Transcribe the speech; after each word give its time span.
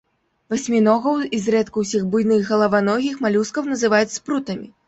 Васьміногаў 0.53 1.19
і 1.37 1.41
зрэдку 1.45 1.83
ўсіх 1.85 2.09
буйных 2.15 2.41
галаваногіх 2.49 3.23
малюскаў 3.27 3.73
называюць 3.75 4.15
спрутамі. 4.19 4.67